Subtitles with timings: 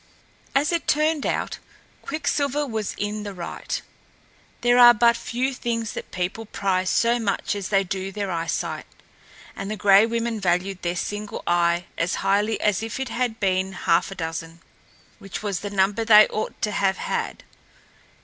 [0.55, 1.59] As it turned out,
[2.01, 3.79] Quicksilver was in the right.
[4.61, 8.87] There are but few things that people prize so much as they do their eyesight;
[9.55, 13.73] and the Gray Women valued their single eye as highly as if it had been
[13.73, 14.61] half a dozen,
[15.19, 17.43] which was the number they ought to have had.